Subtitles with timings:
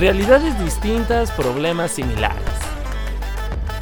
[0.00, 2.38] Realidades distintas, problemas similares.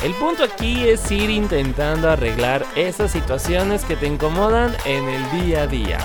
[0.02, 5.62] El punto aquí es ir intentando arreglar esas situaciones que te incomodan en el día
[5.62, 5.98] a día.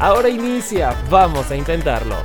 [0.00, 2.16] Ahora inicia, vamos a intentarlo.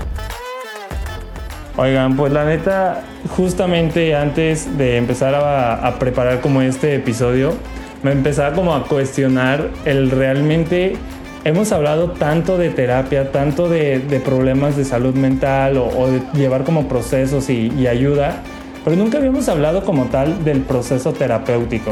[1.77, 3.03] Oigan, pues la neta,
[3.37, 7.53] justamente antes de empezar a, preparar como este episodio,
[8.01, 10.97] me empezaba como a cuestionar el realmente
[11.43, 16.87] hemos hablado tanto de terapia, tanto de, problemas de salud mental o, de llevar como
[16.87, 18.41] procesos y, ayuda,
[18.83, 21.91] pero nunca habíamos hablado como tal del proceso terapéutico.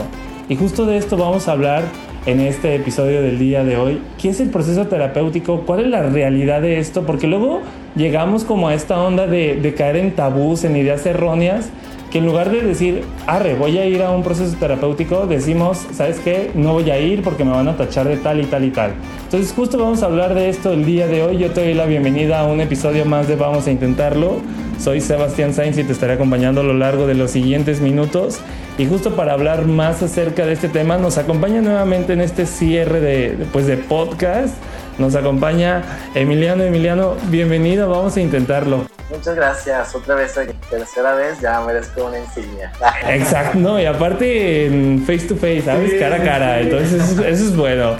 [0.49, 1.83] Y justo de esto vamos a hablar
[2.25, 4.01] en este episodio del día de hoy.
[4.17, 5.61] ¿Qué es el proceso terapéutico?
[5.65, 7.05] ¿Cuál es la realidad de esto?
[7.05, 7.61] Porque luego
[7.95, 11.69] llegamos como a esta onda de, de caer en tabús, en ideas erróneas
[12.11, 16.19] que en lugar de decir, arre, voy a ir a un proceso terapéutico, decimos, ¿sabes
[16.19, 16.51] qué?
[16.55, 18.91] No voy a ir porque me van a tachar de tal y tal y tal.
[19.23, 21.37] Entonces justo vamos a hablar de esto el día de hoy.
[21.37, 24.41] Yo te doy la bienvenida a un episodio más de Vamos a Intentarlo.
[24.79, 28.39] Soy Sebastián Sainz y te estaré acompañando a lo largo de los siguientes minutos.
[28.77, 33.01] Y justo para hablar más acerca de este tema, nos acompaña nuevamente en este cierre
[33.01, 34.53] de, pues, de podcast.
[34.97, 35.83] Nos acompaña
[36.15, 36.63] Emiliano.
[36.63, 38.85] Emiliano, bienvenido, vamos a intentarlo.
[39.09, 39.95] Muchas gracias.
[39.95, 40.33] Otra vez,
[40.69, 42.71] tercera vez, ya merezco una insignia.
[43.07, 45.93] Exacto, no, y aparte face to face, ¿sabes?
[45.99, 46.59] cara a cara.
[46.61, 47.95] Entonces, eso, es bueno.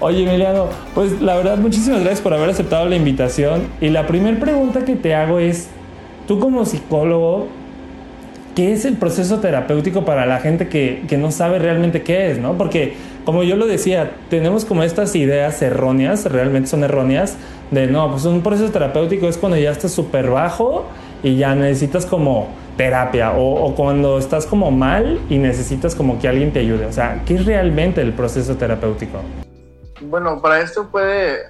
[0.00, 3.68] Oye, Emiliano, pues la verdad, muchísimas gracias por haber aceptado la invitación.
[3.80, 5.68] Y la primera pregunta que te hago es:
[6.26, 7.48] tú como psicólogo,
[8.56, 12.38] ¿qué es el proceso terapéutico para la gente que, que no sabe realmente qué es,
[12.38, 12.58] no?
[12.58, 17.36] Porque como yo lo decía, tenemos como estas ideas erróneas, realmente son erróneas,
[17.70, 20.86] de no, pues un proceso terapéutico es cuando ya estás súper bajo
[21.22, 26.52] y ya necesitas como terapia o, cuando estás como mal y necesitas como que alguien
[26.52, 26.86] te ayude.
[26.86, 29.20] O sea, ¿qué es realmente el proceso terapéutico?
[30.00, 31.40] Bueno, para esto puede,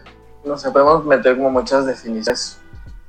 [0.44, 2.58] no sé, podemos meter como muchas definiciones,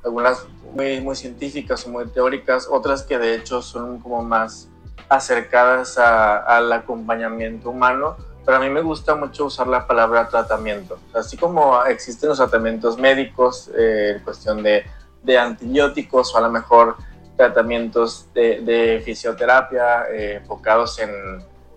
[0.04, 4.68] algunas muy, muy científicas o muy teóricas, otras que de hecho son como más
[5.08, 10.98] acercadas al acompañamiento humano pero a mí me gusta mucho usar la palabra tratamiento.
[11.14, 14.84] Así como existen los tratamientos médicos, eh, en cuestión de,
[15.22, 16.96] de, antibióticos o a lo mejor
[17.36, 21.10] tratamientos de, fisioterapia eh, enfocados en,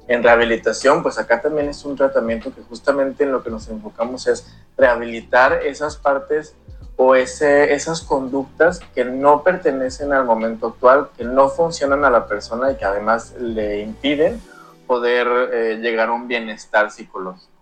[0.07, 4.27] en, rehabilitación, pues acá también es un tratamiento que justamente en lo que nos enfocamos
[4.27, 6.55] es rehabilitar esas partes
[6.97, 12.71] o esas conductas que no pertenecen al momento actual, que no funcionan a la persona
[12.71, 14.41] y que además le impiden
[14.85, 17.55] poder eh, llegar a un bienestar psicológico.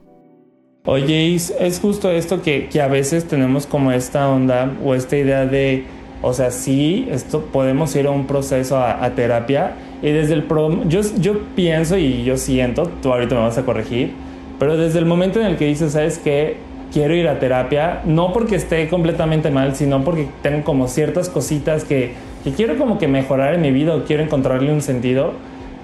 [0.85, 5.45] Oye, es justo esto que, que, a veces tenemos como esta onda o esta idea
[5.45, 5.85] de,
[6.21, 10.83] o sea, sí, esto podemos ir a un proceso a, terapia y desde el pro,
[10.89, 14.11] yo, yo pienso y yo siento, tú ahorita me vas a corregir,
[14.59, 16.57] pero desde el momento en el que dices, ¿sabes qué?
[16.91, 21.85] Quiero ir a terapia, no porque esté completamente mal, sino porque tengo como ciertas cositas
[21.85, 22.13] que,
[22.43, 25.31] que quiero como que mejorar en mi vida o quiero encontrarle un sentido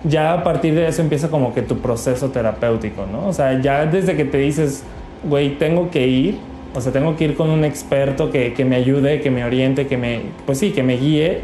[0.03, 3.27] ya a partir de eso empieza como que tu proceso terapéutico, ¿no?
[3.27, 4.83] O sea, ya desde que te dices,
[5.23, 6.37] güey, tengo que ir,
[6.73, 9.87] o sea, tengo que ir con un experto que, que, me ayude, que me oriente,
[9.87, 11.41] que me, pues sí, que me guíe,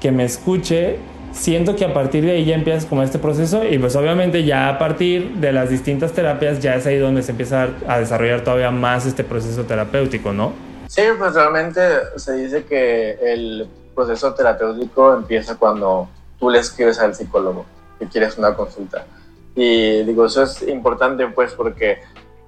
[0.00, 0.96] que me escuche,
[1.32, 4.68] siento que a partir de ahí ya empiezas como este proceso y pues obviamente ya
[4.68, 8.70] a partir de las distintas terapias ya es ahí donde se empieza a desarrollar todavía
[8.70, 10.52] más este proceso terapéutico, ¿no?
[10.88, 11.80] Sí, pues realmente
[12.16, 17.64] se dice que el proceso terapéutico empieza cuando tú le escribes al psicólogo
[18.00, 19.06] que quieres una consulta.
[19.54, 21.98] Y digo, eso es importante pues porque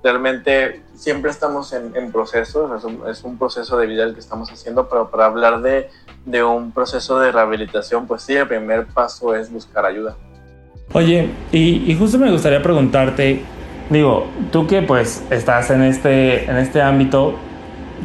[0.02, 4.20] realmente siempre estamos en, en procesos, es un, es un, proceso de vida el que
[4.20, 5.90] estamos haciendo, pero para hablar de,
[6.26, 10.16] de un proceso de rehabilitación, pues sí, el primer paso es buscar ayuda.
[10.92, 13.42] Oye, y, y, justo me gustaría preguntarte,
[13.90, 17.34] digo, tú que pues estás en este, en este ámbito,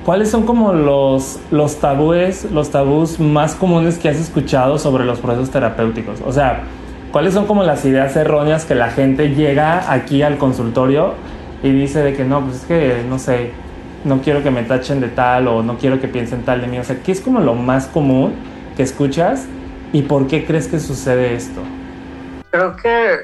[0.05, 5.19] ¿cuáles son como los, los tabúes, los tabús más comunes que has escuchado sobre los
[5.19, 6.21] procesos terapéuticos?
[6.25, 6.63] O sea,
[7.11, 11.13] ¿Cuáles son como las ideas erróneas que la gente llega aquí al consultorio
[11.63, 13.51] y dice de que no, pues es que, no sé,
[14.03, 16.79] no quiero que me tachen de tal o no quiero que piensen tal de mí?
[16.79, 18.35] O sea, ¿qué es como lo más común
[18.75, 19.45] que escuchas
[19.93, 21.61] y por qué crees que sucede esto?
[22.51, 23.19] Creo que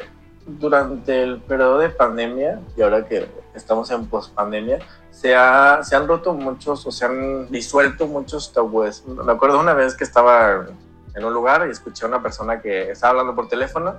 [0.45, 4.79] durante el periodo de pandemia y ahora que estamos en pospandemia,
[5.11, 9.03] se, ha, se han roto muchos o se han disuelto muchos tabúes.
[9.05, 10.67] Me acuerdo una vez que estaba
[11.15, 13.95] en un lugar y escuché a una persona que estaba hablando por teléfono.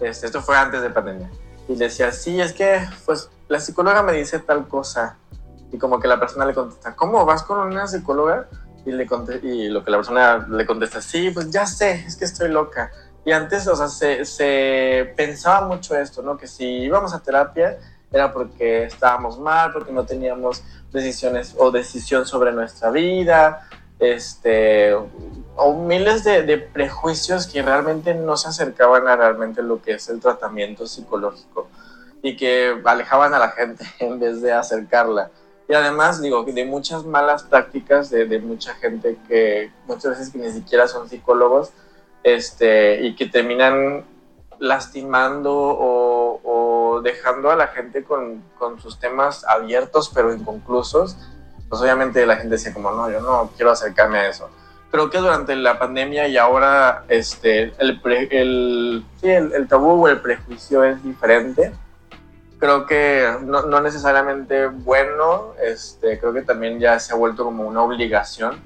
[0.00, 1.30] Este, esto fue antes de pandemia.
[1.68, 5.16] Y le decía, sí, es que pues la psicóloga me dice tal cosa.
[5.72, 8.48] Y como que la persona le contesta, ¿cómo vas con una psicóloga?
[8.84, 9.06] Y, le
[9.42, 12.90] y lo que la persona le contesta, sí, pues ya sé, es que estoy loca.
[13.24, 16.36] Y antes, o sea, se, se pensaba mucho esto, ¿no?
[16.36, 17.78] Que si íbamos a terapia
[18.12, 20.62] era porque estábamos mal, porque no teníamos
[20.92, 23.68] decisiones o decisión sobre nuestra vida,
[23.98, 24.94] este,
[25.56, 30.20] o miles de, prejuicios que realmente no se acercaban a realmente lo que es el
[30.20, 31.68] tratamiento psicológico
[32.22, 35.30] y que alejaban a la gente en vez de acercarla.
[35.68, 40.38] Y además, digo, de muchas malas prácticas de, de mucha gente que muchas veces que
[40.38, 41.70] ni siquiera son psicólogos
[42.22, 44.04] este, y que terminan
[44.58, 51.16] lastimando o, o dejando a la gente con, con, sus temas abiertos pero inconclusos,
[51.68, 54.50] pues obviamente la gente decía como, no, yo no quiero acercarme a eso
[54.94, 58.00] creo que durante la pandemia y ahora este, el,
[58.30, 61.72] el, sí, el, tabú o el prejuicio es diferente.
[62.60, 67.66] Creo que no, no, necesariamente bueno, este, creo que también ya se ha vuelto como
[67.66, 68.60] una obligación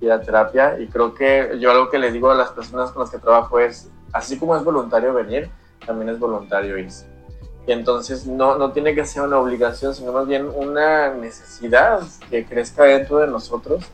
[0.00, 3.02] ir a terapia y creo que yo algo que le digo a las personas con
[3.02, 5.50] las que trabajo es, así como es voluntario venir,
[5.84, 7.13] también es voluntario irse.
[7.66, 12.44] Y entonces no, no tiene que ser una obligación, sino más bien una necesidad que
[12.44, 13.84] crezca dentro de nosotros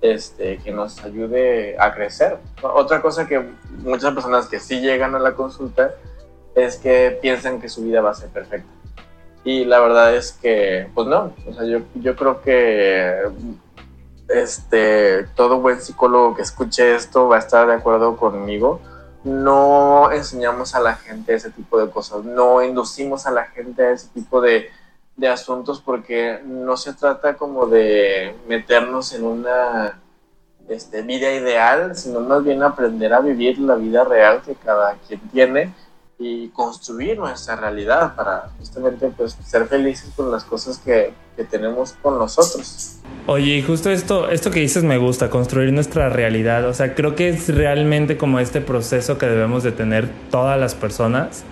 [0.00, 2.38] este, que nos ayude a crecer.
[2.62, 3.44] Otra cosa que
[3.82, 5.94] muchas personas que sí llegan a la consulta
[6.54, 8.70] es que piensan que su vida va a ser perfecta.
[9.44, 13.22] Y la verdad es que, pues no, o sea, yo, yo creo que
[14.28, 18.80] este, todo buen psicólogo que escuche esto va a estar de acuerdo conmigo.
[19.24, 23.90] No enseñamos a la gente ese tipo de cosas, no inducimos a la gente a
[23.90, 24.70] ese tipo de,
[25.16, 30.00] de asuntos porque no se trata como de meternos en una
[30.68, 35.20] este, vida ideal, sino más bien aprender a vivir la vida real que cada quien
[35.28, 35.74] tiene
[36.20, 41.94] y construir nuestra realidad para justamente pues ser felices con las cosas que, que tenemos
[42.02, 42.98] con nosotros.
[43.26, 46.68] Oye, y justo esto, esto que dices me gusta, construir nuestra realidad.
[46.68, 50.74] O sea, creo que es realmente como este proceso que debemos de tener todas las
[50.74, 51.42] personas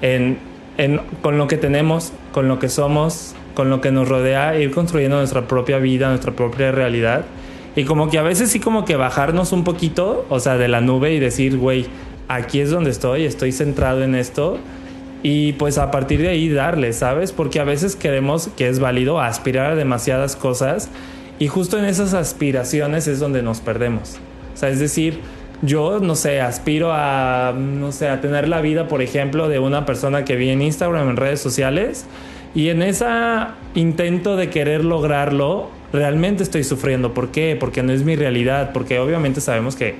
[0.00, 0.38] en
[1.22, 5.16] con lo que tenemos, con lo que somos, con lo que nos rodea, ir construyendo
[5.16, 7.24] nuestra propia vida, nuestra propia realidad.
[7.74, 10.80] Y como que a veces sí como que bajarnos un poquito, o sea, de la
[10.80, 11.86] nube y decir, güey,
[12.28, 14.58] aquí es donde estoy, estoy centrado en esto.
[15.22, 17.32] Y pues a partir de ahí darle, ¿sabes?
[17.32, 20.88] Porque a veces queremos, que es válido, aspirar a demasiadas cosas.
[21.38, 24.18] Y justo en esas aspiraciones es donde nos perdemos.
[24.54, 25.20] O sea, es decir,
[25.62, 29.86] yo, no sé, aspiro a, no sé, a tener la vida, por ejemplo, de una
[29.86, 32.06] persona que vi en Instagram, en redes sociales,
[32.54, 33.06] y en ese
[33.74, 37.14] intento de querer lograrlo, realmente estoy sufriendo.
[37.14, 37.56] ¿Por qué?
[37.58, 39.94] Porque no es mi realidad, porque obviamente sabemos que,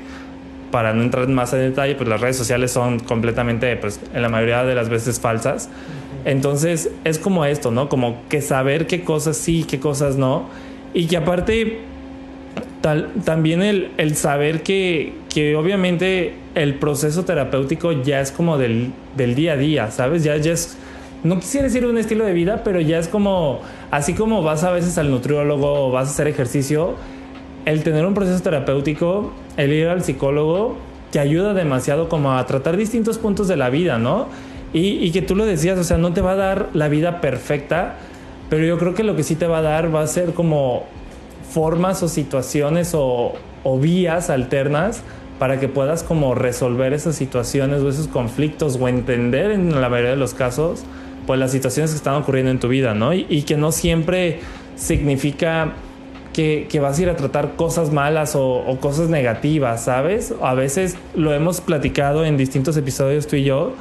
[0.70, 4.28] para no entrar más en detalle, pues las redes sociales son completamente, pues en la
[4.28, 5.68] mayoría de las veces falsas.
[6.24, 7.88] Entonces es como esto, ¿no?
[7.88, 10.48] Como que saber qué cosas sí, qué cosas no.
[10.92, 11.80] Y que aparte
[13.24, 15.12] también el, saber que,
[15.56, 20.24] obviamente el proceso terapéutico ya es como del, día a día, ¿sabes?
[20.24, 20.76] Ya, ya es,
[21.24, 23.60] no quisiera decir un estilo de vida, pero ya es como,
[23.90, 26.94] así como vas a veces al nutriólogo o vas a hacer ejercicio,
[27.66, 30.76] el tener un proceso terapéutico, el ir al psicólogo,
[31.10, 34.28] te ayuda demasiado como a tratar distintos puntos de la vida, ¿no?
[34.72, 37.20] Y, y que tú lo decías, o sea, no te va a dar la vida
[37.20, 37.96] perfecta,
[38.48, 40.84] pero yo creo que lo que sí te va a dar va a ser como
[41.50, 43.34] formas o situaciones o,
[43.80, 45.02] vías alternas
[45.40, 50.12] para que puedas como resolver esas situaciones o esos conflictos o entender en la mayoría
[50.12, 50.84] de los casos
[51.26, 53.12] pues las situaciones que están ocurriendo en tu vida, ¿no?
[53.12, 54.38] Y, que no siempre
[54.76, 55.72] significa
[56.36, 60.34] que, vas a ir a tratar cosas malas o, cosas negativas, ¿sabes?
[60.42, 63.72] A veces lo hemos platicado en distintos episodios tú y yo,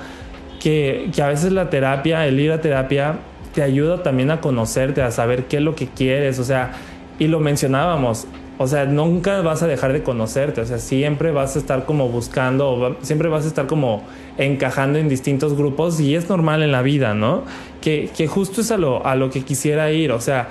[0.61, 3.19] que, a veces la terapia, el ir a terapia,
[3.53, 6.71] te ayuda también a conocerte, a saber qué es lo que quieres, o sea,
[7.19, 8.25] y lo mencionábamos,
[8.57, 12.07] o sea, nunca vas a dejar de conocerte, o sea, siempre vas a estar como
[12.07, 14.03] buscando, siempre vas a estar como
[14.37, 17.43] encajando en distintos grupos y es normal en la vida, ¿no?
[17.81, 20.47] Que, que justo es a lo, a lo que quisiera ir, o sea,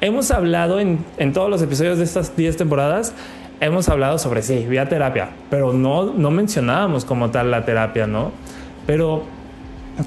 [0.00, 3.14] hemos hablado en, en todos los episodios de estas 10 temporadas,
[3.60, 8.32] hemos hablado sobre, sí, vía terapia, pero no, no mencionábamos como tal la terapia, ¿no?
[8.86, 9.24] Pero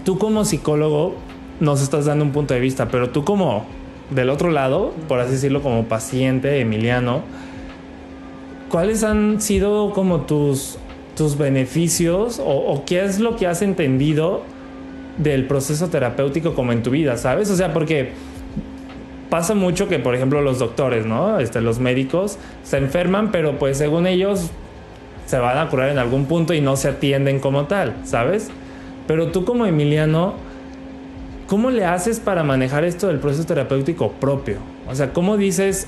[0.04, 1.16] tú como psicólogo
[1.60, 3.66] nos estás dando un punto de vista, pero tú como
[4.10, 7.22] del otro lado, por así decirlo, como paciente, Emiliano,
[8.70, 10.78] ¿cuáles han sido como tus,
[11.16, 14.42] tus beneficios o, qué es lo que has entendido
[15.18, 17.50] del proceso terapéutico como en tu vida, ¿sabes?
[17.50, 18.12] O sea, porque
[19.30, 21.40] pasa mucho que, por ejemplo, los doctores, ¿no?
[21.40, 24.50] Este, los médicos se enferman, pero pues según ellos
[25.26, 28.50] se van a curar en algún punto y no se atienden como tal, ¿sabes?
[29.08, 30.36] Pero tú como Emiliano,
[31.50, 34.58] ¿Cómo le haces para manejar esto del proceso terapéutico propio?
[34.88, 35.88] O sea, ¿cómo dices,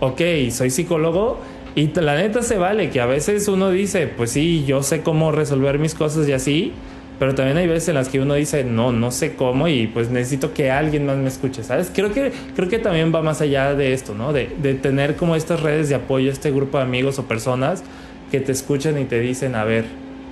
[0.00, 1.38] ok, soy psicólogo
[1.76, 5.30] y la neta se vale que a veces uno dice, pues sí, yo sé cómo
[5.30, 6.72] resolver mis cosas y así,
[7.18, 10.10] pero también hay veces en las que uno dice, no, no sé cómo y pues
[10.10, 11.90] necesito que alguien más me escuche, ¿sabes?
[11.94, 14.32] Creo que, creo que también va más allá de esto, ¿no?
[14.32, 17.82] De, de tener como estas redes de apoyo, este grupo de amigos o personas
[18.30, 19.86] que te escuchan y te dicen, a ver,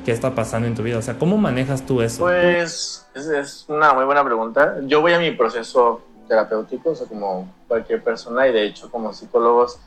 [0.05, 0.99] ¿qué está pasando en tu vida?
[0.99, 2.25] O sea, ¿cómo manejas tú eso?
[2.25, 4.77] Pues es, una muy buena pregunta.
[4.83, 9.13] Yo voy a mi proceso terapéutico, o sea, como cualquier persona, y de hecho como
[9.13, 9.79] psicólogos,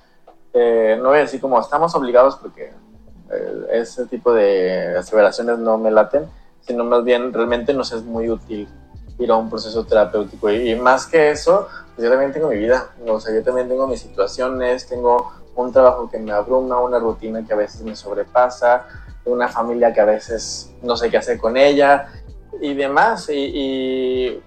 [0.54, 2.72] eh, no voy a decir como estamos obligados porque
[3.32, 6.26] eh, ese tipo de aseveraciones no me laten,
[6.68, 8.68] sino más bien realmente nos es muy útil
[9.18, 10.52] ir a un proceso terapéutico.
[10.52, 13.88] Y, más que eso, pues yo también tengo mi vida, o sea, yo también tengo
[13.88, 18.86] mis situaciones, tengo un trabajo que me abruma, una rutina que a veces me sobrepasa,
[19.26, 22.10] una familia que a veces no sé qué hacer con ella
[22.62, 23.30] y demás.
[23.30, 24.42] Y,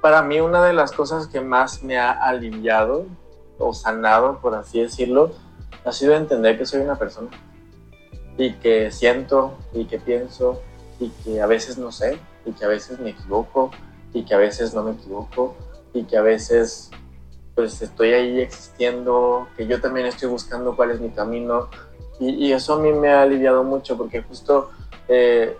[0.00, 3.06] para mí una de las cosas que más me ha aliviado
[3.58, 5.30] o sanado, por así decirlo,
[5.84, 7.30] ha sido entender que soy una persona
[8.36, 10.60] y que siento y que pienso
[11.02, 13.70] y que a veces no sé y que a veces me equivoco
[14.12, 15.56] y que a veces no me equivoco
[15.92, 16.90] y que a veces
[17.54, 21.68] pues estoy ahí existiendo, que yo también estoy buscando cuál es mi camino.
[22.18, 24.70] Y, eso a mí me ha aliviado mucho porque justo
[25.08, 25.56] eh,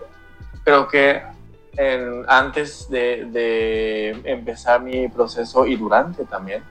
[0.63, 1.21] creo que
[2.27, 6.63] antes de, empezar mi proceso y durante también,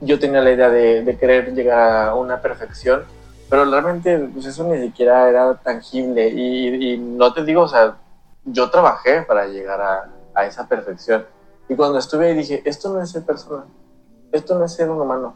[0.00, 3.04] yo tenía la idea de, querer llegar a una perfección,
[3.52, 7.98] pero realmente pues eso ni siquiera era tangible y, no te digo, o sea,
[8.46, 11.26] yo trabajé para llegar a, a esa perfección.
[11.68, 13.66] Y cuando estuve ahí dije, esto no es ser persona,
[14.32, 15.34] esto no es ser un humano,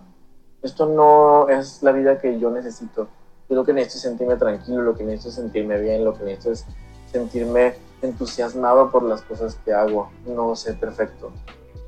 [0.63, 3.07] esto no es la vida que yo necesito.
[3.51, 6.25] Yo lo que necesito es sentirme tranquilo, lo que necesito es sentirme bien, lo que
[6.25, 6.65] necesito es
[7.13, 11.33] sentirme entusiasmado por las cosas que hago, no ser perfecto.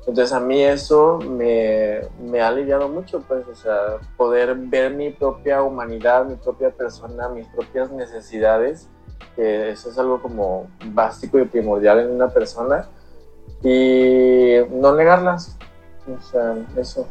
[0.09, 2.01] Entonces a mí eso me,
[2.41, 7.45] ha aliviado mucho, pues, o sea, poder ver mi propia humanidad, mi propia persona, mis
[7.49, 8.89] propias necesidades,
[9.35, 12.89] que eso es algo como básico y primordial en una persona,
[13.63, 15.55] y no negarlas,
[16.07, 17.07] o sea, eso.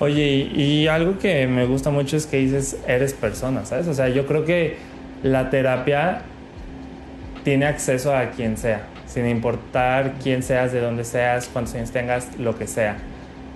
[0.00, 3.86] Oye, y, algo que me gusta mucho es que dices, eres persona, ¿sabes?
[3.86, 4.78] O sea, yo creo que
[5.22, 6.22] la terapia
[7.44, 12.36] tiene acceso a quien sea, sin importar quién seas, de dónde seas, cuántos años tengas,
[12.36, 12.96] lo que sea.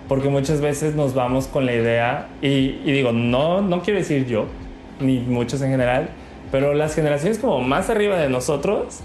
[0.06, 4.46] Porque muchas veces nos vamos con la idea, y, digo, no, no quiero decir yo,
[5.00, 6.10] ni muchos en general,
[6.52, 9.00] pero las generaciones como más arriba de nosotros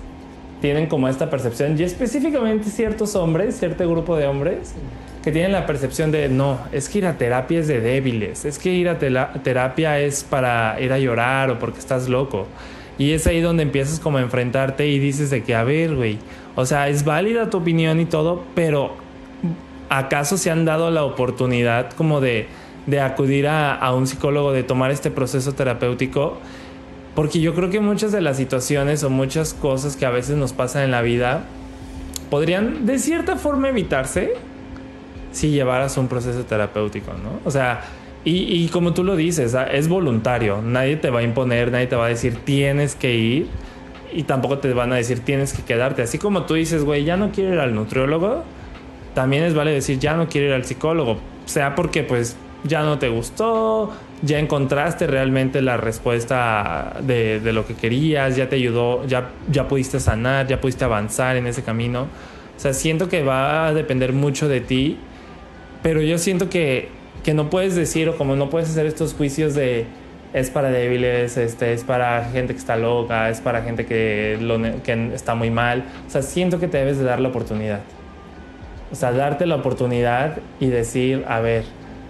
[0.62, 4.76] tienen como esta percepción, y específicamente ciertos hombres, cierto grupo de hombres,
[5.24, 8.60] que tienen la percepción de no, es que ir a terapia es de débiles, es
[8.60, 12.46] que ir a terapia es para ir a llorar o porque estás loco.
[12.98, 16.20] Y es ahí donde empiezas como a enfrentarte y dices de que, a ver, güey,
[16.56, 18.92] o sea, es válida tu opinión y todo, pero
[19.90, 22.48] ¿acaso se han dado la oportunidad como de,
[22.86, 26.38] de acudir a, a un psicólogo, de tomar este proceso terapéutico?
[27.16, 30.54] Porque yo creo que muchas de las situaciones o muchas cosas que a veces nos
[30.54, 31.46] pasan en la vida
[32.30, 34.34] podrían de cierta forma evitarse
[35.32, 37.40] si llevaras un proceso terapéutico, ¿no?
[37.44, 37.82] O sea,
[38.26, 41.98] y, como tú lo dices, ah, es voluntario, nadie te va a imponer, nadie te
[41.98, 43.48] va a decir tienes que ir
[44.14, 46.04] y tampoco te van a decir tienes que quedarte.
[46.04, 48.44] Así como tú dices, güey, ya no quiero ir al nutriólogo,
[49.14, 52.98] también es vale decir ya no quiero ir al psicólogo, sea porque pues ya no
[52.98, 59.06] te gustó, ya encontraste realmente la respuesta de, de, lo que querías, ya te ayudó,
[59.06, 62.04] ya, ya pudiste sanar, ya pudiste avanzar en ese camino.
[62.56, 64.98] O sea, siento que va a depender mucho de ti
[65.84, 66.88] pero yo siento que,
[67.24, 69.86] que no puedes decir o como no puedes hacer estos juicios de
[70.34, 74.60] es para débiles, este, es para gente que está loca, es para gente que, lo,
[74.82, 75.86] que está muy mal.
[76.08, 77.82] O sea, siento que te debes de dar la oportunidad.
[78.92, 81.64] O sea, darte la oportunidad y decir, a ver,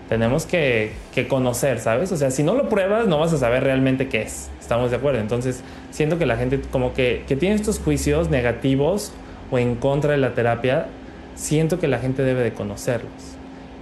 [0.08, 2.12] tenemos que, que, conocer, ¿sabes?
[2.12, 4.50] O sea, si no lo pruebas, no vas a saber realmente qué es.
[4.60, 5.20] Estamos de acuerdo.
[5.20, 9.12] Entonces, siento que la gente como que, que tiene estos juicios negativos
[9.51, 10.88] o en contra de la terapia,
[11.36, 13.33] siento que la gente debe de conocerlos.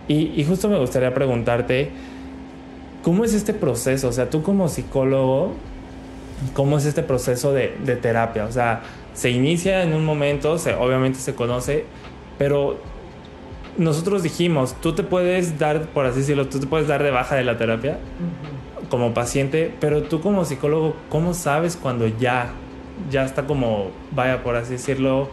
[0.07, 1.89] Y, justo me gustaría preguntarte,
[3.03, 4.09] ¿cómo es este proceso?
[4.09, 5.53] O sea, tú como psicólogo,
[6.53, 7.69] ¿cómo es este proceso de,
[8.01, 8.45] terapia?
[8.45, 8.81] O sea,
[9.13, 11.85] se inicia en un momento, se, obviamente se conoce,
[12.37, 12.79] pero
[13.77, 17.35] nosotros dijimos, tú te puedes dar, por así decirlo, tú te puedes dar de baja
[17.35, 17.97] de la terapia
[18.89, 22.49] como paciente, pero tú como psicólogo, ¿cómo sabes cuando ya,
[23.09, 25.29] ya está como, vaya, por así decirlo,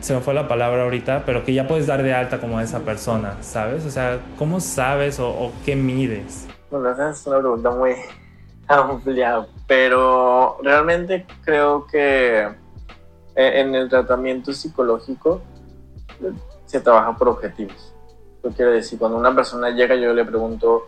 [0.00, 2.62] se me fue la palabra ahorita, pero que ya puedes dar de alta como a
[2.62, 3.84] esa persona, ¿sabes?
[3.84, 6.46] O sea, ¿cómo sabes o, qué mides?
[6.70, 7.94] Bueno, esa es una pregunta muy
[8.68, 12.48] amplia, pero realmente creo que
[13.34, 15.40] e, en el tratamiento psicológico
[16.64, 17.94] se trabaja por objetivos.
[18.42, 20.86] Yo quiero decir, cuando una persona llega, yo le pregunto,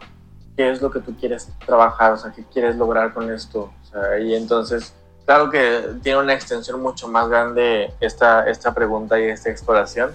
[0.56, 2.12] ¿qué es lo que tú quieres trabajar?
[2.12, 3.72] O sea, ¿qué quieres lograr con esto?
[3.82, 4.94] O sea, y entonces
[5.28, 10.12] claro que tiene una extensión mucho más grande esta, esta pregunta y esta exploración.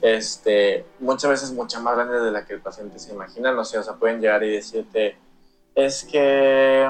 [0.00, 3.52] Este, muchas veces mucha más grande de la que el paciente se imagina.
[3.52, 5.16] No sé, o sea, pueden llegar y decirte,
[5.74, 6.88] es que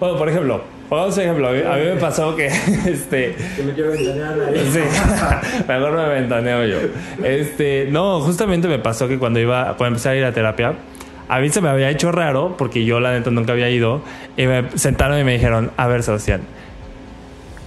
[0.00, 2.46] Bueno, por ejemplo, Vamos a ejemplo, a mí, me pasó que
[2.86, 3.36] este.
[3.54, 4.34] Que me quiero ventanear
[4.72, 4.80] Sí,
[5.68, 6.78] mejor me ventaneo yo.
[7.22, 10.72] Este, no, justamente me pasó que cuando iba, cuando empecé a ir a terapia,
[11.28, 14.00] a mí se me había hecho raro, porque yo la neta nunca había ido,
[14.38, 16.40] y me sentaron y me dijeron, a ver, Sebastián,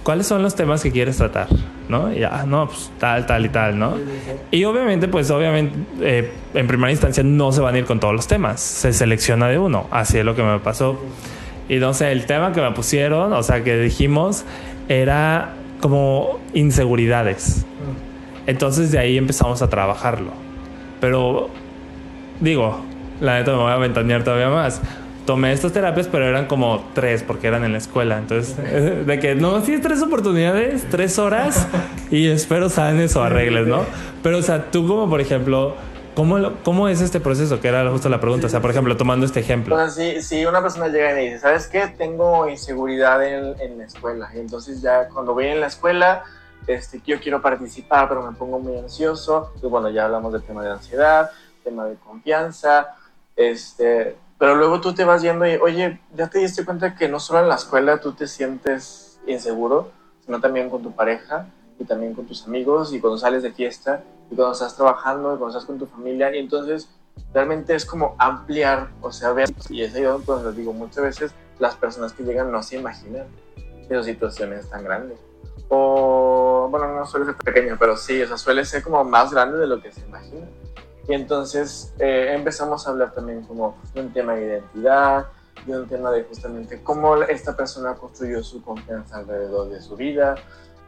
[0.02, 1.48] ¿cuáles son los temas que quieres tratar?
[1.88, 2.12] ¿No?
[2.12, 3.96] Y ya, no, pues tal, tal y tal, ¿no?
[4.50, 8.14] Y obviamente, pues obviamente, eh, en primera instancia no se van a ir con todos
[8.14, 10.98] los temas, se selecciona de uno, así es lo que me pasó.
[11.68, 14.44] Y sé, el tema que me pusieron, o sea, que dijimos,
[14.88, 17.64] era como inseguridades.
[18.46, 20.32] Entonces de ahí empezamos a trabajarlo.
[21.00, 21.50] Pero,
[22.40, 22.80] digo,
[23.20, 24.80] la neta me voy a ventanear todavía más.
[25.26, 28.18] Tomé estas terapias, pero eran como tres porque eran en la escuela.
[28.18, 28.56] Entonces,
[29.06, 31.68] de que no, sí, tres oportunidades, tres horas
[32.10, 33.84] y espero sanes o arregles, ¿no?
[34.22, 35.76] Pero, o sea, tú como, por ejemplo,
[36.14, 37.60] ¿Cómo, ¿Cómo es este proceso?
[37.60, 38.46] Que era justo la pregunta.
[38.46, 39.74] O sea, por ejemplo, tomando este ejemplo.
[39.74, 41.86] O sea, si, una persona llega y me dice, ¿sabes qué?
[41.86, 44.30] Tengo inseguridad en, en, la escuela.
[44.34, 46.24] Y entonces ya cuando voy en la escuela,
[46.66, 49.54] este, yo quiero participar, pero me pongo muy ansioso.
[49.62, 51.30] Y bueno, ya hablamos del tema de ansiedad,
[51.64, 52.88] tema de confianza.
[53.34, 57.20] Este, pero luego tú te vas yendo y, oye, ¿ya te diste cuenta que no
[57.20, 59.92] solo en la escuela tú te sientes inseguro,
[60.24, 61.46] sino también con tu pareja
[61.78, 64.02] y también con tus amigos y cuando sales de fiesta?
[64.32, 66.88] y cuando estás trabajando y cuando estás con tu familia y entonces
[67.32, 71.34] realmente es como ampliar, o sea, ver, y es ahí donde les digo, muchas veces
[71.60, 73.26] las personas que llegan no se imaginan
[73.88, 75.20] esas situaciones tan grandes.
[75.68, 79.58] O, bueno, no suele ser pequeña, pero sí, o sea, suele ser como más grande
[79.58, 80.46] de lo que se imagina.
[81.08, 85.26] Y entonces eh, empezamos a hablar también como de un tema de identidad,
[85.66, 90.36] de un tema de justamente cómo esta persona construyó su confianza alrededor de su vida,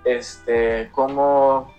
[0.05, 1.73] este, cómo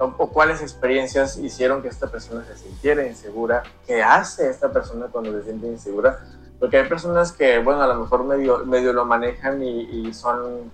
[0.00, 5.32] o, cuáles experiencias hicieron que esta persona se sintiera insegura, qué hace esta persona cuando
[5.32, 6.18] se siente insegura,
[6.58, 10.70] porque hay personas que, bueno, a lo mejor medio, medio lo manejan y, son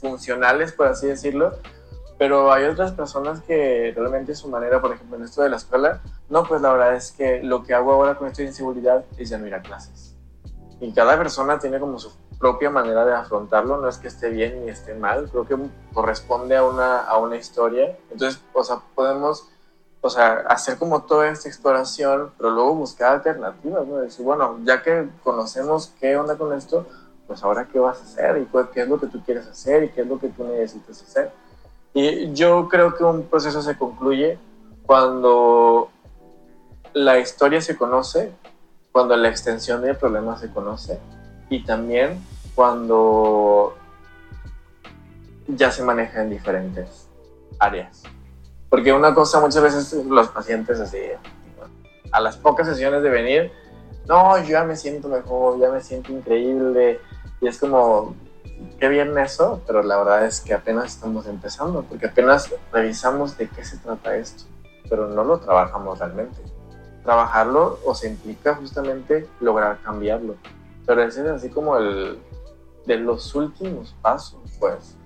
[0.00, 1.54] funcionales, por así decirlo,
[2.20, 6.02] pero hay otras personas que realmente su manera, por ejemplo, en esto de la escuela,
[6.28, 9.38] no, pues la verdad es que lo que hago ahora con esta inseguridad es ya
[9.38, 10.14] no ir a clases.
[10.82, 14.66] Y cada persona tiene como su propia manera de afrontarlo, no es que esté bien
[14.66, 15.56] ni esté mal, creo que
[15.94, 17.96] corresponde a una, a una historia.
[18.10, 19.48] Entonces, o sea, podemos
[20.02, 23.96] o sea, hacer como toda esta exploración, pero luego buscar alternativas, ¿no?
[23.96, 26.86] Decir, bueno, ya que conocemos qué onda con esto,
[27.26, 29.88] pues ahora qué vas a hacer y qué es lo que tú quieres hacer y
[29.88, 31.32] qué es lo que tú necesitas hacer.
[31.94, 34.38] Y yo creo que un proceso se concluye
[34.86, 35.90] cuando
[36.92, 38.32] la historia se conoce,
[38.92, 40.98] cuando la extensión del problema se conoce
[41.48, 42.24] y también
[42.54, 43.76] cuando
[45.48, 47.08] ya se maneja en diferentes
[47.58, 48.02] áreas.
[48.68, 50.98] Porque una cosa muchas veces los pacientes así,
[52.12, 53.52] a las pocas sesiones de venir,
[54.06, 57.00] no, yo ya me siento mejor, ya me siento increíble,
[57.40, 58.14] y es como,
[58.78, 63.48] qué bien eso, pero la verdad es que apenas estamos empezando, porque apenas revisamos de
[63.48, 64.44] qué se trata esto,
[64.88, 66.38] pero no lo trabajamos realmente.
[67.02, 70.36] Trabajarlo o se implica justamente lograr cambiarlo
[70.90, 72.18] pero ese es así como el
[72.84, 74.96] de los últimos pasos, pues.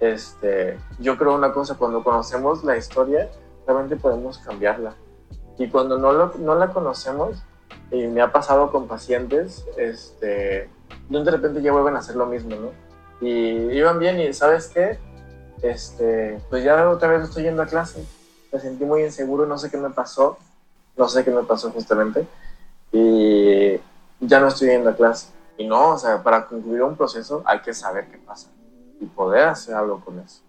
[0.00, 3.30] Este, yo creo una cosa, cuando conocemos la historia,
[3.66, 4.94] realmente podemos cambiarla.
[5.58, 7.42] Y cuando no, lo, no la conocemos,
[7.90, 10.70] y me ha pasado con pacientes, este,
[11.08, 12.70] de repente ya vuelven a hacer lo mismo, ¿no?
[13.20, 14.98] Y iban bien y ¿sabes qué?
[15.62, 18.04] Este, pues ya otra vez estoy yendo a clase.
[18.52, 20.38] Me sentí muy inseguro, no sé qué me pasó,
[20.96, 22.26] no sé qué me pasó justamente.
[22.92, 23.80] Y
[24.20, 25.28] ya no estoy yendo a clase.
[25.56, 28.48] Y no, o sea, para concluir un proceso hay que saber qué pasa
[29.00, 30.42] y poder hacer algo con eso.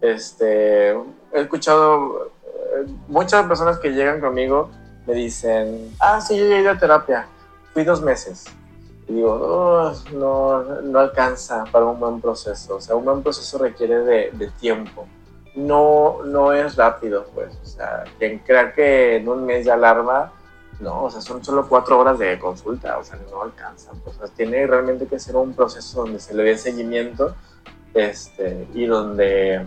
[0.00, 4.70] Este, he escuchado eh, muchas personas que llegan conmigo
[5.06, 7.26] me dicen, ah, sí, yo ya he ido a terapia,
[7.72, 8.44] fui dos meses.
[9.10, 12.76] Digo, no, no alcanza para un buen proceso.
[12.76, 15.06] O sea, un buen proceso requiere de, de tiempo.
[15.56, 17.58] No, no es rápido, pues.
[17.60, 20.32] O sea, quien crea que en un mes ya alarma,
[20.78, 23.90] no, o sea, son solo cuatro horas de consulta, o sea, no alcanza.
[24.04, 27.34] O sea, tiene realmente que ser un proceso donde se le dé seguimiento
[27.94, 29.66] este, y donde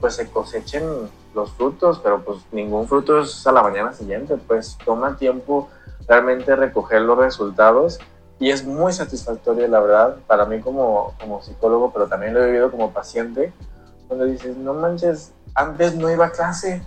[0.00, 0.82] pues se cosechen
[1.34, 5.68] los frutos, pero pues ningún fruto es a la mañana siguiente, pues toma tiempo
[6.06, 7.98] realmente recoger los resultados
[8.44, 12.46] y es muy satisfactorio, la verdad, para mí como, como psicólogo, pero también lo he
[12.48, 13.54] vivido como paciente,
[14.06, 16.82] cuando dices, no manches, antes no iba a clase,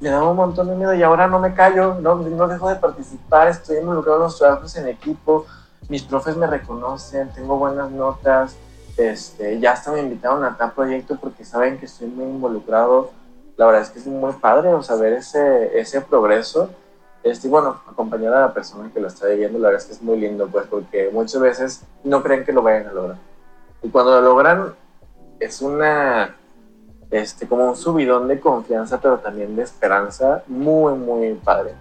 [0.00, 2.74] me daba un montón de miedo y ahora no me callo, no, no dejo de
[2.74, 5.46] participar, estoy involucrado en los trabajos en equipo,
[5.88, 8.56] mis profes me reconocen, tengo buenas notas,
[8.96, 13.12] este, ya hasta me invitaron a tal proyecto porque saben que estoy muy involucrado.
[13.56, 16.68] La verdad es que es muy padre o saber ese, ese progreso.
[17.26, 20.02] Este, bueno, acompañar a la persona que lo está viviendo, la verdad es que es
[20.02, 23.16] muy lindo, pues, porque muchas veces no creen que lo vayan a lograr.
[23.82, 24.74] Y cuando lo logran,
[25.40, 26.36] es una,
[27.10, 31.72] este, como un subidón de confianza, pero también de esperanza, muy, muy padre.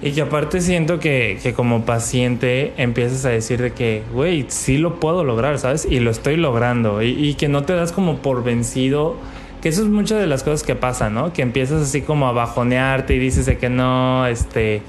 [0.00, 4.78] Y que aparte siento que, que como paciente empiezas a decir de que, güey, sí
[4.78, 5.84] lo puedo lograr, ¿sabes?
[5.84, 7.02] Y lo estoy logrando.
[7.02, 9.16] Y, y, que no te das como por vencido.
[9.62, 11.32] Que eso es muchas de las cosas que pasan, ¿no?
[11.32, 14.82] Que empiezas así como a bajonearte y dices de que no, este,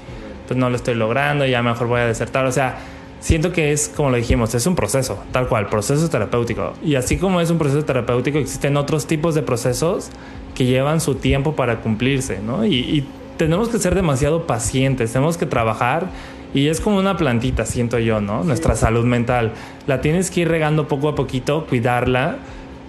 [0.48, 2.46] pues no lo estoy logrando, ya mejor voy a desertar.
[2.46, 2.78] O sea,
[3.20, 6.72] siento que es, como lo dijimos, es un proceso, tal cual, proceso terapéutico.
[6.82, 10.10] Y así como es un proceso terapéutico, existen otros tipos de procesos
[10.54, 12.64] que llevan su tiempo para cumplirse, ¿no?
[12.64, 13.06] Y, y
[13.36, 16.06] tenemos que ser demasiado pacientes, tenemos que trabajar
[16.54, 18.44] y es como una plantita, siento yo, ¿no?
[18.44, 19.52] Nuestra salud mental.
[19.86, 22.36] La tienes que ir regando poco a poquito, cuidarla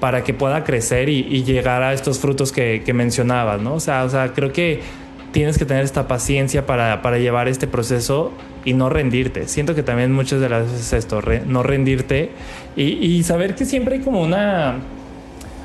[0.04, 3.76] para que pueda crecer y, llegar a estos frutos que, mencionabas, ¿no?
[3.76, 4.82] O sea, o sea, creo que
[5.32, 8.34] tienes que tener esta paciencia para, llevar este proceso
[8.66, 9.48] y no rendirte.
[9.48, 12.32] Siento que también muchas de las veces es esto, no rendirte
[12.76, 14.76] y, y saber que siempre hay como una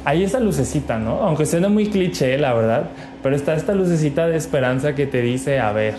[0.04, 1.20] hay esa lucecita, ¿no?
[1.24, 2.90] Aunque suena muy cliché, la verdad,
[3.24, 5.96] pero está esta lucecita de esperanza que te dice, a ver,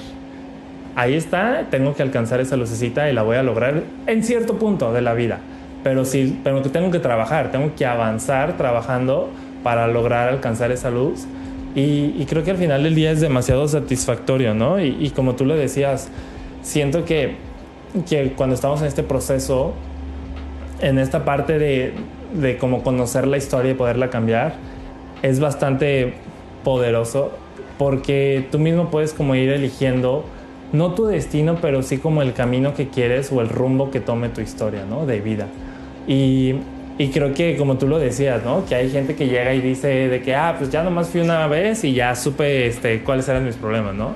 [0.95, 4.93] ahí está, tengo que alcanzar esa lucecita y la voy a lograr en cierto punto
[4.93, 5.41] de la vida.
[5.83, 9.29] Pero sí, pero que tengo que trabajar, tengo que avanzar trabajando
[9.63, 11.25] para lograr alcanzar esa luz.
[11.75, 14.79] Y, creo que al final del día es demasiado satisfactorio, ¿no?
[14.79, 16.09] Y, y como tú lo decías,
[16.61, 17.35] siento que,
[18.09, 19.73] que cuando estamos en este proceso,
[20.81, 21.93] en esta parte de,
[22.33, 24.55] de como conocer la historia y poderla cambiar,
[25.21, 26.15] es bastante
[26.63, 27.31] poderoso
[27.77, 30.25] porque tú mismo puedes como ir eligiendo
[30.71, 34.29] no tu destino, pero sí como el camino que quieres o el rumbo que tome
[34.29, 35.05] tu historia, ¿no?
[35.05, 35.47] De vida.
[36.07, 36.55] Y,
[36.97, 38.65] y creo que como tú lo decías, ¿no?
[38.65, 41.47] Que hay gente que llega y dice de que, ah, pues ya nomás fui una
[41.47, 44.13] vez y ya supe este, cuáles eran mis problemas, ¿no?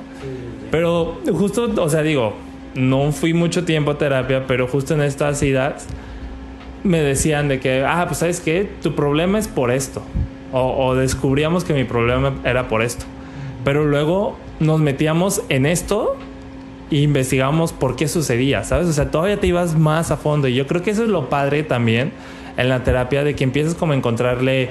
[0.72, 2.34] Pero justo, o sea, digo,
[2.76, 5.88] no fui mucho tiempo a terapia, pero justo en estas idas
[6.84, 10.02] me decían de que, ah, pues sabes qué, tu problema es por esto.
[10.52, 13.06] O, descubríamos que mi problema era por esto.
[13.64, 16.16] Pero luego nos metíamos en esto
[16.92, 18.88] e investigamos por qué sucedía, ¿sabes?
[18.88, 20.48] O sea, todavía te ibas más a fondo.
[20.48, 22.12] Y yo creo que eso es lo padre también
[22.58, 24.70] en la terapia, de que empiezas como a encontrarle,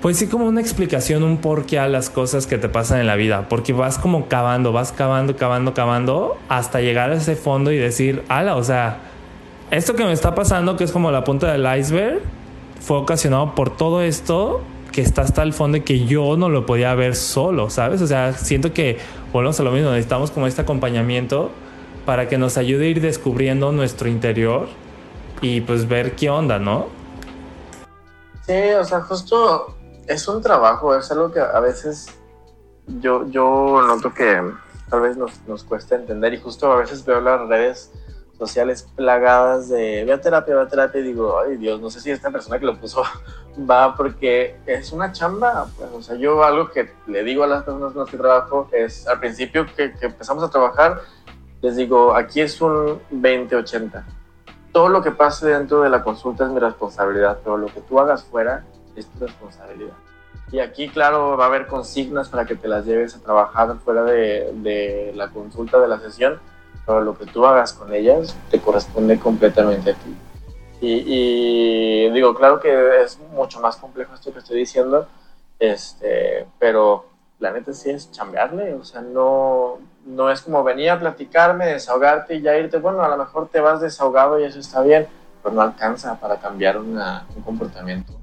[0.00, 3.16] pues sí, como una explicación, un porqué a las cosas que te pasan en la
[3.16, 3.48] vida.
[3.48, 8.22] Porque vas como cavando, vas cavando, cavando, cavando, hasta llegar a ese fondo y decir,
[8.28, 8.98] ala, o sea,
[9.70, 12.20] esto que me está pasando, que es como la punta del iceberg,
[12.80, 16.66] fue ocasionado por todo esto que está hasta el fondo y que yo no lo
[16.66, 18.02] podía ver solo, ¿sabes?
[18.02, 18.98] O sea, siento que
[19.32, 21.50] volvemos a lo mismo, necesitamos como este acompañamiento
[22.06, 24.68] para que nos ayude a ir descubriendo nuestro interior
[25.40, 26.86] y pues ver qué onda, ¿no?
[28.46, 29.76] Sí, o sea, justo
[30.06, 32.08] es un trabajo, es algo que a veces
[32.86, 34.42] yo, yo noto que
[34.88, 37.92] tal vez nos, nos cuesta entender y justo a veces veo las redes
[38.40, 42.00] sociales plagadas de ve a terapia, ve a terapia, y digo, ay Dios, no sé
[42.00, 43.02] si esta persona que lo puso
[43.70, 45.66] va porque es una chamba.
[45.76, 48.68] Pues, o sea, yo algo que le digo a las personas con las que trabajo
[48.72, 51.02] es al principio que, que empezamos a trabajar,
[51.60, 54.04] les digo, aquí es un 20-80.
[54.72, 58.00] Todo lo que pase dentro de la consulta es mi responsabilidad, pero lo que tú
[58.00, 58.64] hagas fuera
[58.96, 59.92] es tu responsabilidad.
[60.50, 64.02] Y aquí, claro, va a haber consignas para que te las lleves a trabajar fuera
[64.04, 66.40] de, de la consulta, de la sesión,
[66.86, 70.16] pero lo que tú hagas con ellas te corresponde completamente a ti.
[70.82, 75.06] Y, digo, claro que es mucho más complejo esto que estoy diciendo,
[75.58, 77.04] este, pero
[77.38, 82.36] la neta sí es chambearle, o sea, no, no es como venir a platicarme, desahogarte
[82.36, 85.06] y ya irte, bueno, a lo mejor te vas desahogado y eso está bien,
[85.42, 86.98] pero no alcanza para cambiar un
[87.44, 88.14] comportamiento.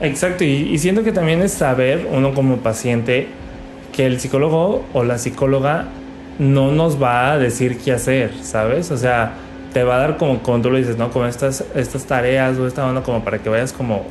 [0.00, 3.28] Exacto, y, y siento que también es saber, uno como paciente,
[3.92, 5.84] que el psicólogo o la psicóloga
[6.38, 8.90] no nos va a decir qué hacer, ¿sabes?
[8.90, 9.34] O sea,
[9.72, 11.10] te va a dar como, como tú lo dices, ¿no?
[11.10, 14.04] Como estas, estas tareas o esta onda como para que vayas como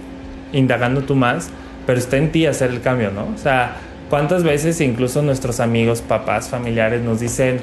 [0.51, 1.49] indagando tú más,
[1.85, 3.27] pero está en ti hacer el cambio, ¿no?
[3.33, 3.75] O sea,
[4.09, 7.59] ¿cuántas veces incluso nuestros amigos, papás, familiares nos dicen,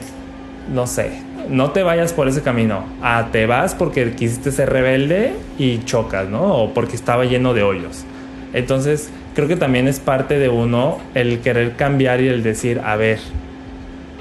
[0.72, 1.10] no sé,
[1.48, 6.28] no te vayas por ese camino, ah, te vas porque quisiste ser rebelde y chocas,
[6.28, 6.54] ¿no?
[6.54, 8.04] O porque estaba lleno de hoyos.
[8.52, 12.96] Entonces, creo que también es parte de uno el querer cambiar y el decir, a
[12.96, 13.18] ver,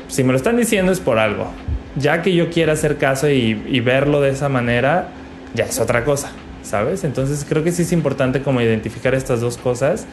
[0.10, 1.48] si me lo están diciendo es por algo.
[1.96, 5.08] Ya que yo quiera hacer caso y, verlo de esa manera,
[5.54, 7.04] ya es otra cosa, ¿sabes?
[7.04, 10.06] Entonces creo que sí es importante como identificar estas dos cosas.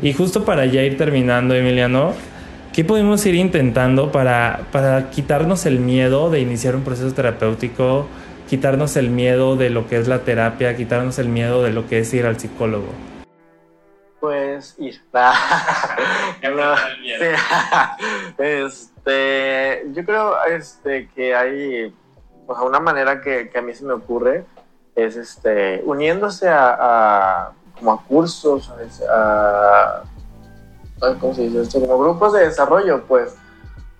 [0.00, 2.14] Y justo para ya ir terminando, Emiliano,
[2.72, 8.06] ¿qué podemos ir intentando para, para quitarnos el miedo de iniciar un proceso terapéutico?
[8.48, 11.98] quitarnos el miedo de lo que es la terapia, quitarnos el miedo de lo que
[11.98, 12.88] es ir al psicólogo?
[14.20, 15.00] Pues ir.
[19.08, 21.94] Este, yo creo este, que hay
[22.46, 24.44] o sea, una manera que, a mí se me ocurre
[24.94, 28.70] es este, uniéndose a, como a cursos,
[29.08, 30.02] a,
[31.20, 31.80] ¿cómo dice esto?
[31.80, 33.34] Como grupos de desarrollo, pues,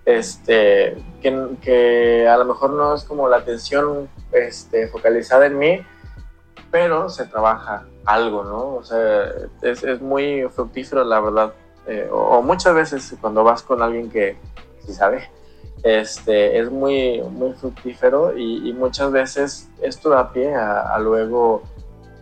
[0.05, 5.87] este, que, que, a lo mejor no es como la atención este, focalizada en mí,
[6.71, 8.75] pero se trabaja algo, ¿no?
[8.75, 11.55] O sea, es, es muy fructífero, la verdad.
[11.87, 14.37] Eh, o, muchas veces cuando vas con alguien que
[14.89, 15.29] sí sabe,
[15.83, 21.63] este, es muy, muy fructífero y, muchas veces esto da pie a, luego,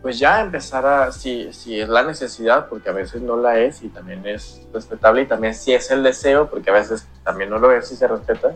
[0.02, 3.82] pues ya empezar a, si, si, es la necesidad, porque a veces no la es
[3.82, 7.58] y también es respetable y también si es el deseo, porque a veces también no
[7.58, 8.54] lo es y se respeta,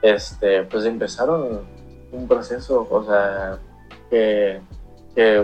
[0.00, 1.82] este, pues empezar un,
[2.28, 3.58] proceso, o sea,
[4.10, 4.60] que,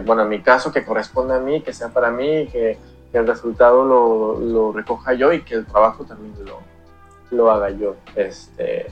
[0.05, 2.79] bueno, en mi caso, que corresponda a mí, que sea para mí, que,
[3.11, 6.59] que el resultado lo, lo, recoja yo y que el trabajo también lo,
[7.31, 7.97] lo haga yo.
[8.15, 8.87] Este,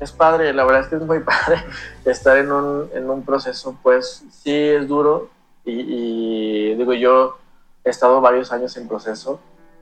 [0.00, 1.64] es padre, la verdad es que es muy padre
[2.04, 5.30] estar en un, en un proceso, pues sí es duro
[5.64, 7.38] y, digo, yo
[7.84, 9.40] he estado varios años en proceso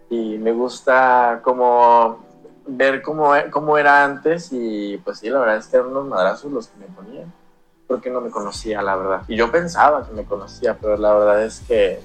[0.08, 2.24] y me gusta como
[2.66, 6.50] ver cómo, cómo era antes y pues sí, la verdad es que eran unos madrazos
[6.50, 7.32] los que me ponían
[7.86, 9.22] porque no me conocía, la verdad.
[9.28, 12.00] Y yo pensaba que me conocía, pero la verdad es que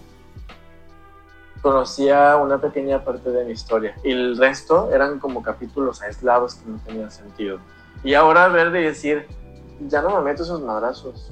[1.62, 6.70] conocía una pequeña parte de mi historia y el resto eran como capítulos aislados que
[6.70, 7.60] no tenían sentido.
[8.04, 9.28] Y ahora ver de decir,
[9.88, 11.32] ya no me meto esos madrazos.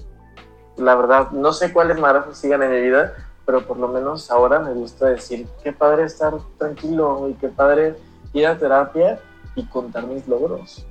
[0.75, 3.13] La verdad, no sé cuáles madrazos sigan en mi vida,
[3.45, 7.95] pero por lo menos ahora me gusta decir, qué padre estar tranquilo y qué padre
[8.33, 9.19] ir a terapia
[9.55, 10.85] y contar mis logros.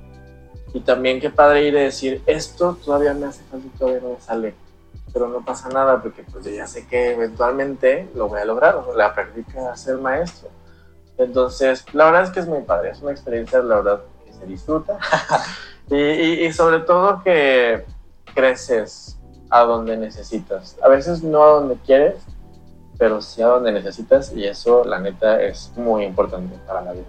[0.73, 4.09] Y también qué padre ir a decir, esto todavía me hace falta y todavía no
[4.09, 4.66] me sale
[5.13, 8.75] pero no pasa nada porque pues yo ya sé que eventualmente lo voy a lograr,
[8.95, 10.49] la práctica a ser maestro.
[11.17, 14.45] Entonces, la verdad es que es muy padre, es una experiencia, la verdad, que se
[14.45, 14.99] disfruta
[15.89, 17.85] y, y, sobre todo que
[18.35, 19.17] creces
[19.49, 20.77] a donde necesitas.
[20.83, 22.15] A veces no a donde quieres,
[22.97, 27.05] pero sí a donde necesitas y eso, la neta, es muy importante para la vida.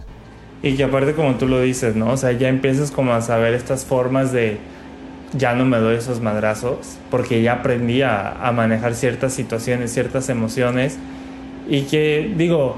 [0.63, 2.13] Y que aparte, como tú lo dices, ¿no?
[2.13, 4.59] O sea, ya empiezas como a saber estas formas de
[5.33, 10.99] ya no me doy esos madrazos porque ya aprendí a, manejar ciertas situaciones, ciertas emociones
[11.69, 12.77] y que digo,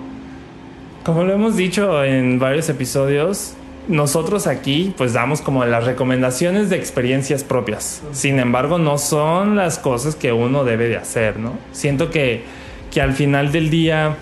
[1.04, 3.54] como lo hemos dicho en varios episodios,
[3.88, 8.02] nosotros aquí pues damos como las recomendaciones de experiencias propias.
[8.12, 11.54] Sin embargo, no son las cosas que uno debe de hacer, ¿no?
[11.72, 12.42] Siento que,
[12.90, 14.16] que al final del día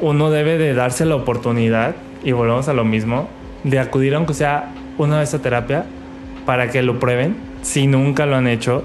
[0.00, 3.28] uno debe de darse la oportunidad, y volvemos a lo mismo,
[3.62, 5.86] de acudir aunque sea una vez a terapia
[6.46, 8.84] para que lo prueben si nunca lo han hecho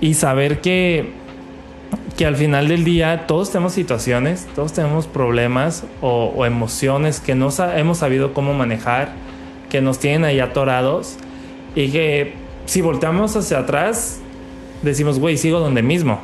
[0.00, 1.12] y saber que,
[2.16, 7.48] que al final del día todos tenemos situaciones, todos tenemos problemas o, emociones que no
[7.74, 9.12] hemos sabido cómo manejar,
[9.70, 11.16] que nos tienen ahí atorados
[11.74, 12.34] y que
[12.66, 14.20] si volteamos hacia atrás
[14.82, 16.20] decimos, güey, sigo donde mismo.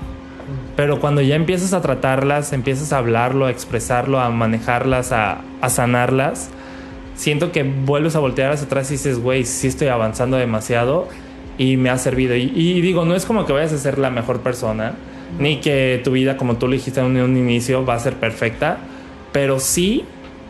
[0.77, 5.71] Pero cuando ya empiezas a tratarlas, empiezas a hablarlo, a expresarlo, a manejarlas, a, a
[5.71, 6.51] sanarlas,
[7.15, 11.09] siento que vuelves a voltear hacia atrás y dices, güey, sí estoy avanzando demasiado
[11.59, 12.35] y me ha servido.
[12.37, 14.95] Y, digo, no es como que vayas a ser la mejor persona,
[15.39, 18.79] ni que tu vida, como tú lo dijiste en un, inicio, va a ser perfecta,
[19.33, 20.05] pero sí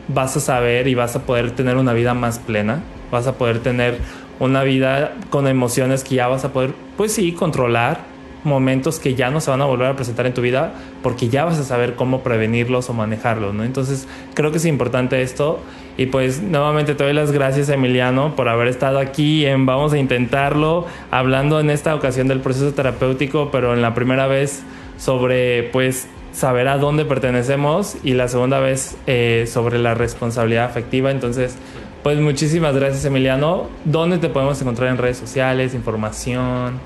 [0.09, 3.61] vas a saber y vas a poder tener una vida más plena, vas a poder
[3.61, 3.99] tener
[4.41, 9.31] una vida con emociones que ya vas a poder, pues sí, controlar momentos que ya
[9.31, 11.95] no se van a volver a presentar en tu vida porque ya vas a saber
[11.95, 13.65] cómo prevenirlos o manejarlos, ¿no?
[13.65, 15.61] Entonces creo que es importante esto
[15.97, 19.99] y pues nuevamente te doy las gracias Emiliano por haber estado aquí en Vamos a
[19.99, 24.63] Intentarlo, hablando en esta ocasión del proceso terapéutico, pero en la primera vez
[24.99, 31.11] sobre pues saber a dónde pertenecemos y la segunda vez eh, sobre la responsabilidad afectiva.
[31.11, 31.57] Entonces,
[32.03, 33.69] pues muchísimas gracias Emiliano.
[33.85, 36.81] ¿Dónde te podemos encontrar en redes sociales, información?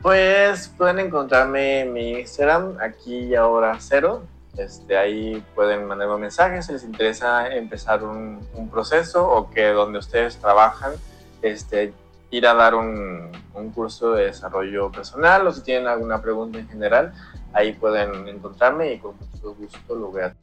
[0.00, 4.22] Pues pueden encontrarme en mi Instagram, aquí y ahora cero.
[4.56, 10.36] Este, ahí pueden mandarme mensajes si les interesa empezar un, proceso o que donde ustedes
[10.36, 10.92] trabajan,
[11.40, 11.92] este,
[12.30, 16.68] ir a dar un, un, curso de desarrollo personal o si tienen alguna pregunta en
[16.68, 17.12] general,
[17.52, 20.34] ahí pueden encontrarme y con mucho gusto lo voy a...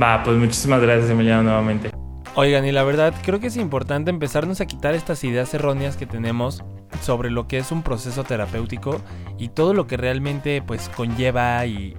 [0.00, 1.90] Va, pues muchísimas gracias Emiliano nuevamente.
[2.36, 6.06] Oigan, y la verdad creo que es importante empezarnos a quitar estas ideas erróneas que
[6.06, 6.64] tenemos
[7.02, 9.00] sobre lo que es un proceso terapéutico
[9.38, 11.96] y todo lo que realmente pues conlleva y,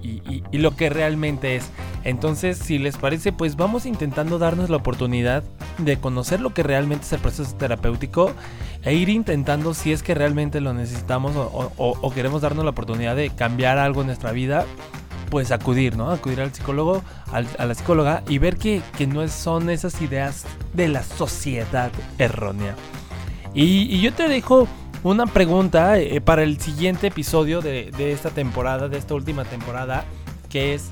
[0.50, 1.70] y, lo que realmente es.
[2.04, 5.42] Entonces, si les parece, pues vamos intentando darnos la oportunidad
[5.78, 8.32] de conocer lo que realmente es el proceso terapéutico
[8.82, 13.30] e ir intentando si es que realmente lo necesitamos o, queremos darnos la oportunidad de
[13.30, 14.64] cambiar algo en nuestra vida
[15.30, 16.12] pues acudir, ¿no?
[16.12, 21.02] Acudir al psicólogo, a la psicóloga y ver que, no son esas ideas de la
[21.02, 22.76] sociedad errónea.
[23.52, 24.68] Y, yo te dejo
[25.10, 30.04] una pregunta eh, para el siguiente episodio de, de esta temporada, de esta última temporada,
[30.48, 30.90] que es,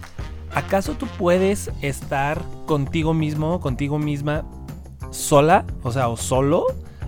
[0.54, 4.44] ¿acaso tú puedes estar contigo mismo, contigo misma,
[5.10, 6.66] sola, o sea, o solo?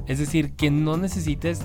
[0.08, 1.60] Es decir, que no necesites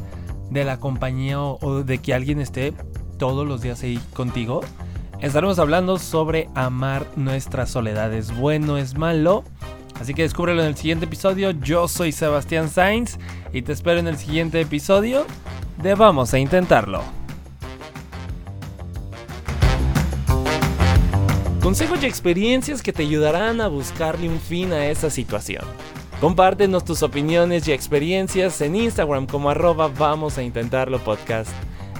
[0.51, 2.73] de la compañía o, de que alguien esté
[3.17, 4.61] todos los días ahí contigo.
[5.21, 8.13] Estaremos hablando sobre amar nuestra soledad.
[8.13, 9.43] ¿Es bueno, es malo?
[9.99, 11.51] Así que descúbrelo en el siguiente episodio.
[11.51, 13.17] Yo soy Sebastián Sainz
[13.53, 15.25] y te espero en el siguiente episodio
[15.77, 17.01] de Vamos a Intentarlo.
[21.61, 25.63] Consejos y experiencias que te ayudarán a buscarle un fin a esa situación.
[26.19, 31.51] Compártenos tus opiniones y experiencias en Instagram como arroba vamos a intentarlo podcast.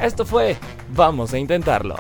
[0.02, 0.58] Esto fue
[0.94, 1.96] Vamos a intentarlo.